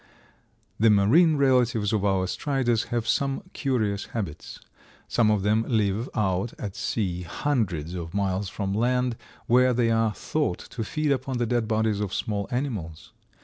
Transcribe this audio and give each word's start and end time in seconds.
The 0.79 0.89
marine 0.89 1.37
relatives 1.37 1.93
of 1.93 2.03
our 2.03 2.25
Striders 2.25 2.85
have 2.85 3.07
some 3.07 3.43
curious 3.53 4.05
habits. 4.05 4.59
Some 5.07 5.29
of 5.29 5.43
them 5.43 5.63
live 5.67 6.09
out 6.15 6.53
at 6.57 6.75
sea, 6.75 7.21
hundreds 7.21 7.93
of 7.93 8.11
miles 8.15 8.49
from 8.49 8.73
land, 8.73 9.15
where 9.45 9.73
they 9.75 9.91
are 9.91 10.11
thought 10.15 10.57
to 10.71 10.83
feed 10.83 11.11
upon 11.11 11.37
the 11.37 11.45
dead 11.45 11.67
bodies 11.67 11.99
of 11.99 12.15
small 12.15 12.47
animals. 12.49 13.11